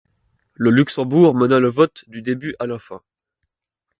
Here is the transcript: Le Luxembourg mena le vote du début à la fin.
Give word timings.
Le 0.55 0.71
Luxembourg 0.71 1.35
mena 1.35 1.59
le 1.59 1.67
vote 1.67 2.05
du 2.07 2.23
début 2.23 2.55
à 2.59 2.65
la 2.65 2.79
fin. 2.79 3.03